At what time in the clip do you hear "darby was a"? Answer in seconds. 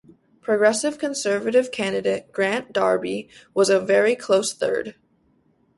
2.73-3.79